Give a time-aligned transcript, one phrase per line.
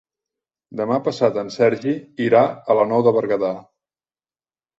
[0.79, 1.93] Demà passat en Sergi
[2.29, 3.53] irà a la Nou de Berguedà.